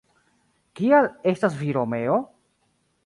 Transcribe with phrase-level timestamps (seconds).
[0.79, 2.17] Kial estas vi Romeo?».